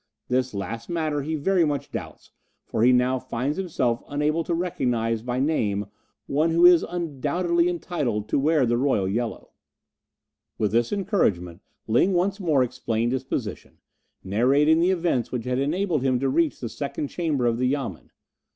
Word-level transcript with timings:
This 0.29 0.55
last 0.55 0.89
matter 0.89 1.21
he 1.21 1.35
very 1.35 1.63
much 1.63 1.91
doubts, 1.91 2.31
for 2.65 2.81
he 2.81 2.91
now 2.91 3.19
finds 3.19 3.57
himself 3.57 4.01
unable 4.07 4.43
to 4.45 4.53
recognize 4.55 5.21
by 5.21 5.39
name 5.39 5.85
one 6.25 6.49
who 6.49 6.65
is 6.65 6.81
undoubtedly 6.81 7.69
entitled 7.69 8.27
to 8.29 8.39
wear 8.39 8.65
the 8.65 8.79
Royal 8.79 9.07
Yellow." 9.07 9.51
With 10.57 10.71
this 10.71 10.91
encouragement 10.91 11.61
Ling 11.85 12.13
once 12.13 12.39
more 12.39 12.63
explained 12.63 13.11
his 13.11 13.23
position, 13.23 13.77
narrating 14.23 14.79
the 14.79 14.89
events 14.89 15.31
which 15.31 15.45
had 15.45 15.59
enabled 15.59 16.01
him 16.01 16.19
to 16.19 16.29
reach 16.29 16.59
the 16.61 16.67
second 16.69 17.09
chamber 17.09 17.45
of 17.45 17.59
the 17.59 17.67
Yamen. 17.67 18.09